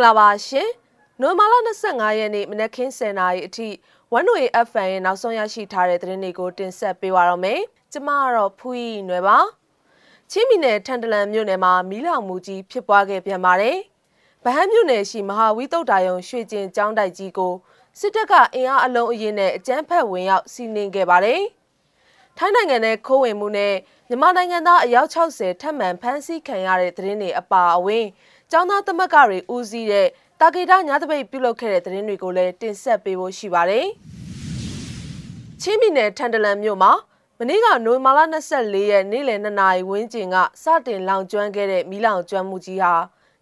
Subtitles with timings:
[0.00, 0.68] င်္ဂလာပါရှင်
[1.20, 1.54] နိုဝင်ဘာလ
[1.86, 3.68] 25ရက်နေ့မနက်ခင်း10:00နာရီအထိ
[4.14, 7.60] 1way FM ရဲ့နောက်ဆုံးရရှိထားတဲ့သတင်းတွေကိုတင်ဆက်ပေးပါရမယ်
[7.92, 9.38] ကျမကတော့ဖူးရီနွယ်ပါ
[10.30, 13.78] ချင်းမီနယ်ထန်တလန်မြို့နယ်မှာမီးလောင်မှုကြီးဖြစ်ပွားခဲ့ပြန်ပါတယ်
[14.44, 17.54] ဗဟန်းမြို့နယ်ရှိမဟာဝီတုတ်တာယုံရွှေကျင်ကျောင်းတိုက်ကြီးကို
[17.98, 21.42] စစ်တပ်ကအင်အားအလုံးအရင်နဲ့အကြမ်းဖက်ဝင်ရောက်စီးနင်းခဲ့ပါတယ်
[22.36, 23.74] ထိုင်းနိုင်ငံနဲ့ခိုးဝင်မှုနဲ့
[24.08, 28.06] မြန်မာနိုင်ငံသားအယောက်60ထပ်မံဖမ်းဆီးခံရတဲ့သတင်းတွေအပါအဝင်
[28.52, 30.08] ကျောင်းသားသမဂ္ဂတွေဦးစီးတဲ့
[30.40, 33.86] တာဂေတာညသပိတ်ပြုလုပ်ခဲ့တဲ့သတင်းတွေကိုလည်းတင်ဆက်ပေးဖို့ရှိပါတယ်။
[35.62, 36.92] ချင်းပြည်နယ်ထန်တလန်မြို့မှာ
[37.38, 38.20] မနေ့ကနိုဝင်ဘာလ
[38.56, 42.94] 24ရက်နေ့လယ်2နာရီဝန်းကျင်ကစတင်လောင်ကျွမ်းခဲ့တဲ့မီးလောင်ကျွမ်းမှုကြီးဟာ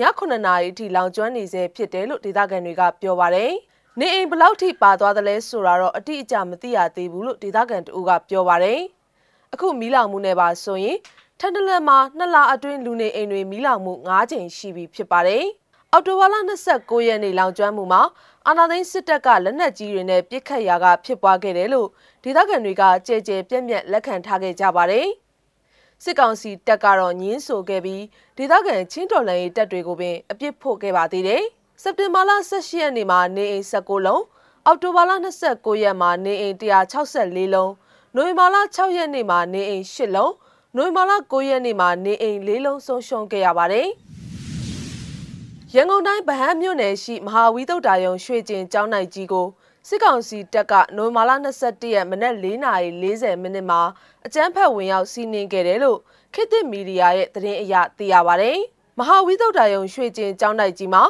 [0.00, 3.52] ည9နာရီအထိလောင်ကျွမ်းနေဆဲဖြစ်တယ်လို့ဒေသခံတွေကပြောပါတယ်။
[3.98, 8.80] နေအိမ်ဘလောက်ထိပါသွားသလဲဆိုတာတော့အတိအကျမသိရသေးဘူးလို့ဒေသခံတို့ကပြောပါတယ်။
[9.52, 10.98] အခုမီးလောင်မှုနဲ့ပါဆိုရင်
[11.44, 15.44] ထန်တလန်မှာနှစ်လအတွင်းလူနေအိမ်တွေမီးလောင်မှု၅ကြိမ်ရှိပြီဖြစ်ပါတယ်။
[15.92, 18.02] အော်တိုဝါလာ29ရက်နေ့လောင်ကျွမ်းမှုမှာ
[18.46, 21.88] အာနာသိန်းစစ်တပ်ကလက်နက်ကြီးတွေနဲ့ပစ်ခတ်ရာကဖြစ်ပွားခဲ့တယ်လို့
[22.24, 25.06] ဒေသခံတွေကကြဲကြဲပြက်ပြက်လက်ခံထားခဲ့ကြပါတယ်။
[26.02, 28.02] စစ်ကောင်စီတပ်ကတော့ညင်းဆိုခဲ့ပြီး
[28.36, 31.42] ဒေသခံချင်းတော်လှန်ရေးတပ်တွေကိုပင်အပြစ်ဖို့ခဲ့ပါသေးတယ်။
[31.82, 34.22] စက်တင်ဘာလ18ရက်နေ့မှာနေအိမ်19လုံး
[34.66, 35.12] အောက်တိုဘာလ
[35.46, 37.72] 29ရက်မှာနေအိမ်164လုံး
[38.14, 40.32] နိုဝင်ဘာလ6ရက်နေ့မှာနေအိမ်8လုံး
[40.76, 43.88] နိုဝင်ဘာလ9ရက်နေ့မှာနေအိမ်၄လုံးဆုံးရှုံးခဲ့ရပါတယ်။
[45.74, 49.46] ရန်ကုန်တိုင်းဗဟန်းမြို့နယ်ရှိမဟာဝီတုတ်တာယုံရွှေကျင်ကျောင်းနိုင်ကြီးကို
[49.88, 51.30] စစ်ကောင်စီတပ်ကနိုဝင်ဘာလ
[51.62, 53.80] 22ရက်မနက်4:40မိနစ်မှာ
[54.26, 55.98] အကြမ်းဖက်ဝင်ရောက်စီးနင်းခဲ့တယ်လို့
[56.34, 58.58] ခေတ်သစ်မီဒီယာရဲ့သတင်းအရသိရပါတယ်။
[58.98, 61.02] မဟာဝီတုတ်တာယုံရွှေကျင်ကျောင်းနိုင်ကြီးမှာ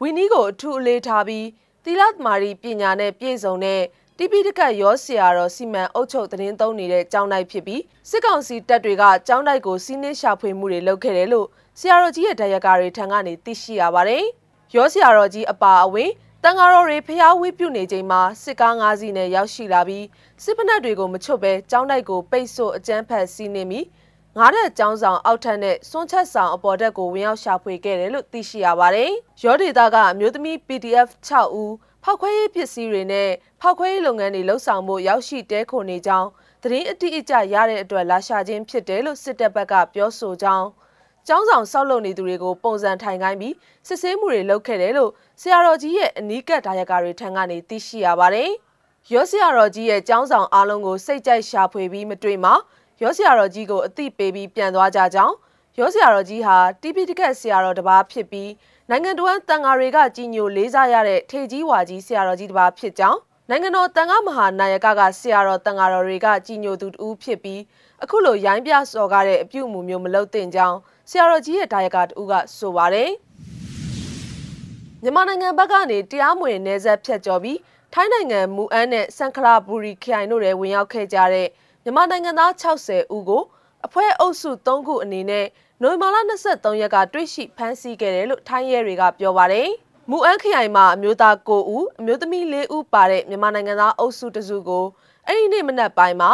[0.00, 1.46] ဝီနီကိုအထူးအလေးထားပြီး
[1.84, 3.82] သီလသမารီပညာနဲ့ပြည့်စုံတဲ့
[4.20, 11.46] တိပိတကတ်ရောဆရာတော်စီမံအုပ်ချုပ်သတင်းသုံးနေတဲ့ကျောင်းတိုက်ဖြစ်ပြီးစစ်ကောင်စီတပ်တွေကကျောင်းတိုက်ကိုစီးနှင်းရှာဖွေမှုတွေလုပ်ခဲ့တယ်လို့
[11.78, 14.24] ဆရာတော်ကြီးရဲ့တရားကာတွေထံကနေသိရှိရပါတယ်။
[14.76, 16.10] ရောဆရာတော်ကြီးအပါအဝင်
[16.42, 20.04] တန်ဃာတော်တွေဖျားဝေးပြုနေချိန်မှာစစ်ကား၅စီးနဲ့ရောက်ရှိလာပြီး
[20.42, 23.86] စစ်ဖက်နှက်တွေကိုမချွတ်ပဲကျောင်းတိုက်ကိုပိတ်ဆို့အကြမ်းဖက်စီးနှင်းပြီး
[24.38, 29.10] ငားတဲ့ကျောင်းဆောင်အောက်ထပ်နဲ့စွန့်ချက်ဆောင်အပေါ်တက်ကိုဝင်ရောက်ရှာဖွေခဲ့တယ်လို့သိရှိရပါတယ်။
[29.42, 31.72] ရောဒေတာကအမျိုးသမီး PDF 6ဦး
[32.08, 33.28] ဖောက်ခွဲရေးပစ္စည်းတွေနဲ့
[33.60, 36.28] ဖောက်ခွဲရေးလုပ်ငန်းတွေလှုပ်ဆောင်ဖို့ရောက်ရှိတဲခုနေကြောင်း
[36.62, 40.66] သတင်းအတိအကျရတဲ့အတွက်လာရှာခြင်းဖြစ်တယ်လို့စစ်တပ်ဘက်ကပြောဆိုကြောင်း
[41.26, 43.54] ကျောင်းဆောင်ဆောက်လုပ်နေသူတွေကိုပုံစံထိုင်ခိုင်းပြီး
[43.86, 48.50] စစ်ဆေးမှုတွေလုပ်ခဲ့တယ်လို့ဆရာတော်ကြီးရဲ့အနီးကပ်ဒါယကာတွေထံကနေသိရှိရပါတယ်။
[49.12, 52.54] ရောဆရာတော်ကြီးရဲ့ကျောင်းဆောင်အားလုံးကိုစိတ်ကြိုက်ရှာဖွေပြီးမတွေ့မှာ
[53.02, 55.34] ရောဆရာတော်ကြီးကိုအသိပေးပြီးပြန်သွားကြကြောင်း
[55.80, 58.50] ရောဆရာတော်ကြီးဟာတိပိတကက်ဆရာတော်တစ်ပါးဖြစ်ပြီး
[58.90, 67.60] နိုင်ငံတော်တန်ဃာတွေကကြီးညိုလေးစားရတဲ့ထေကြီးဝါကြီးဆရာတော်ကြီးတစ်ပါးဖြစ်ကြောင်းနိုင်ငံတော်တန်ခါမဟာနာယကကဆရာတော်တန်ဃာတော်တွေကကြီးညိုသူတူဖြစ်ပြီး
[68.02, 70.78] အခုလိုရိုင်းပြစော်ကားတဲ့အပြုအမူမျိုးမလုပ်သင့်ကြောင်း
[71.10, 73.10] ဆရာတော်ကြီးရဲ့ဒါယကတူကဆိုပါတယ်
[75.02, 77.58] မြန်မာနိုင်ငံဘက်ကနေတရားမဝင်နေဆက်ဖြတ်ကျော်ပြီး
[77.92, 81.48] ထိုင်းနိုင်ငံမူအန်းနဲ့စန်ခလာဘူရီခိုင်တို့လည်းဝင်ရောက်ခဲ့ကြတဲ့
[81.84, 83.42] မြန်မာနိုင်ငံသား60ဦးကို
[83.84, 85.46] အဖွဲ့အုပ်စု3ခုအနေနဲ့
[85.82, 86.16] နိုဝင်ဘာလ
[86.48, 89.68] 23ရက်ကတွေ့ရှိဖမ်းဆီးခဲ့တယ်လို့ထိုင်းရဲတွေကပြောပါတယ်။
[90.10, 94.86] မူအန်းခရိုင်မှာအမျိုးသား9ဦးအမျိုးသမီး4ဦးပါတဲ့မြန်မာနိုင်ငံသားအုပ်စုတစုကို
[95.26, 96.30] အဲ့ဒီနေ့မနက်ပိုင်းမှာ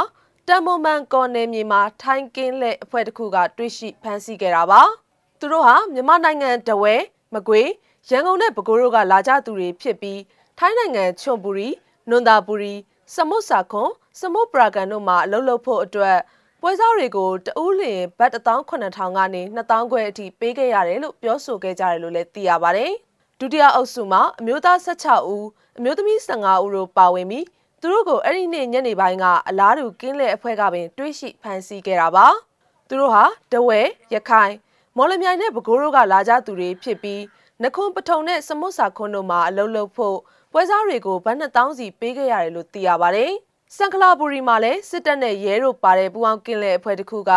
[0.48, 4.82] တမ်မွန်မန်ကော်နယ်မြေမှာထိုင်းကင်းလက်အဖွဲ့တစ်ခုကတွေ့ရှိဖမ်းဆီးခဲ့တာပါ။
[5.38, 6.94] သူတို့ဟာမြန်မာနိုင်ငံတဝဲ
[7.34, 7.68] မကွေး
[8.10, 10.20] ရန်ကုန်နဲ့ပဲခူးတို့ကလာကြသူတွေဖြစ်ပြီး
[10.58, 11.68] ထိုင်းနိုင်ငံချွန်ပူရီ
[12.08, 12.74] နွန်တာပူရီ
[13.14, 16.18] စမုတ်စာခွန်စမုတ်ပရာကန်တို့မှာအလုပ်လုပ်ဖို့အတွက်
[16.64, 22.92] ပွဲစားတွေကိုတဦးလျင်ဘတ်18000ကနေ2000ခွဲအထိပေးခဲ့ရတယ်လို့ပြောဆိုခဲ့ကြတယ်လို့လည်းသိရပါတယ်။
[23.38, 25.46] ဒုတိယအုပ်စုမှာအမျိုးသား16ဦး
[25.78, 27.46] အမျိုးသမီး15ဦးတို့ပါဝင်ပြီး
[27.80, 32.26] သူတို့ကိုအဲ့ဒီနေ့ညနေပိုင်းကအလားတူကင်းလက်အဖွဲ့ကပင်တွေးရှိဖမ်းဆီးခဲ့တာပါ။
[32.88, 33.80] သူတို့ဟာတဝဲ
[34.14, 34.54] ရခိုင်
[34.96, 37.22] မော်လမြိုင်နဲ့ပဲခူးတို့ကလာကြသူတွေဖြစ်ပြီး
[37.62, 40.18] နခွန်ပထုံနဲ့စမုတ်စာခွန်းတို့မှာအလုပ်လုပ်ဖို့
[40.52, 43.32] ပွဲစားတွေကိုဘတ်2000စီပေးခဲ့ရတယ်လို့သိရပါတယ်။
[43.76, 47.32] စံခလာဘူရီမှာလည်းစစ်တပ်နဲ့ရဲတို့ပါတဲ့ပူအောင်ကင်းလက်အဖွဲ့တစ်ခုက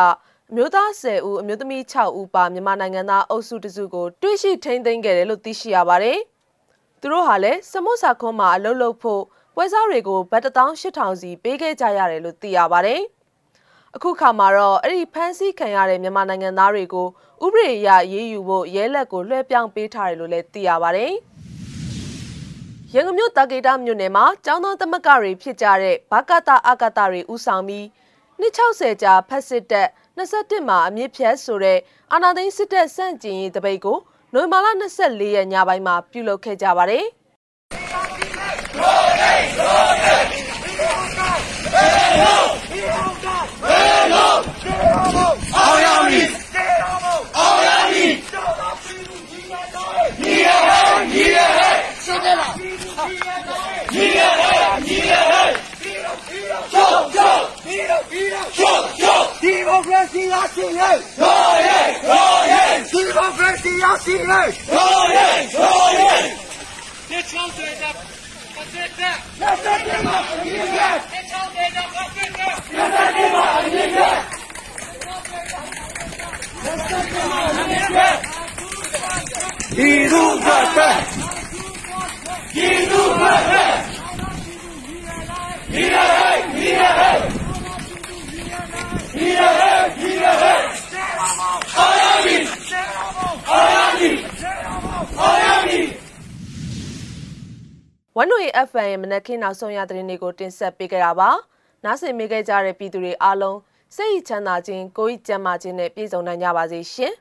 [0.50, 6.20] အမျိုးသား10ဦးအမျိုးသမီး6ဦးပါမြန်မာနိုင်ငံသားအုပ်စုတစုကိုတွေ့ရှိထိန်းသိမ်းခဲ့တယ်လို့သိရှိရပါတယ်။
[7.00, 9.22] သူတို့ဟာလည်းစမုတ်စာခွန်းမှာအလုပ်လုပ်ဖို့
[9.56, 13.02] ပွဲစားတွေကိုဘတ်18000စီပေးခဲ့ကြရတယ်လို့သိရပါတယ်။
[13.96, 17.08] အခုခါမှာတော့အဲ့ဒီဖမ်းဆီးခံရတဲ့မြန်မာနိုင်ငံသားတွေကို
[17.46, 21.14] ဥပဒေအရရေးယူဖို့ရဲလက်ကိုလွှဲပြောင်းပေးထားတယ်လို့လည်းသိရပါတယ်။
[22.98, 27.86] ရန်ကုန်မြို့တာဂေတာမြို့နယ်မှာကျောင်းသားသမဂ္ဂတွေဖြစ်ကြတဲ့ဘာကတာအာကတာတွေဥဆောင်ပြီး
[28.42, 29.88] 260ကြာဖက်စစ်တပ်
[30.18, 31.80] 21မှာအမြင့်ဖြတ်ဆိုတဲ့
[32.12, 33.98] အာနာသိန်းစစ်တပ်စန့်ကျင်ရေးတပိတ်ကို
[34.34, 34.68] နိုဝင်ဘာလ
[35.02, 37.06] 24ရက်ညပိုင်းမှာပြုလုပ်ခဲ့ကြပါတယ်။
[45.58, 46.28] အောင်ရမည်
[47.38, 49.00] အောင်ရမည်အောင်ရ
[60.12, 66.28] မည် စီယာစီရေးရိုးရေးရိုးရေးဒီမိုကရေစီယာစီရေးရိုးရေးရိုးရေး
[67.12, 67.68] Dit zal de
[68.56, 69.16] Wat zit er?
[69.42, 71.66] လက်သက်တင်မှာအမြင့်ရဲ့ Dit zal de
[71.96, 72.54] Wat zit er?
[72.76, 74.16] လက်သက်တင်မှာအမြင့်ရဲ့
[79.76, 80.96] ဒီလူကတဲ့
[82.56, 83.74] ဒီလူကတဲ့
[85.72, 87.18] ဒီရဟဲ့ဒီရဟဲ့
[89.16, 90.60] ဒီရဟဲ့ဒီရဟဲ့
[91.78, 92.38] အာရမီ
[93.50, 94.10] အာရမီ
[95.20, 95.80] အာရမီ
[98.18, 101.30] ဝန်တို့ရဲ့ FM ရဲ့မနက်ခင်းနောက်ဆုံးရသတင်းတွေကိုတင်ဆက်ပေးကြတာပါ
[101.84, 103.60] နားဆင်မိခဲ့ကြတဲ့ပြည်သူတွေအားလုံး
[103.96, 107.14] စိတ်ချမ်းသာခြင်းကိုယ်ကျန်းမာခြင်းနဲ့ပြည့်စုံနိုင်ကြပါစေရှင်